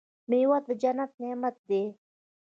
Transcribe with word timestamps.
میوه 0.29 0.57
د 0.67 0.67
جنت 0.81 1.11
نعمت 1.21 1.55
دی. 1.69 1.83